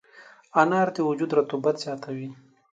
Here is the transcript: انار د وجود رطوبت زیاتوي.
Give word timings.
انار 0.61 0.87
د 0.95 0.97
وجود 1.09 1.31
رطوبت 1.39 1.75
زیاتوي. 1.83 2.29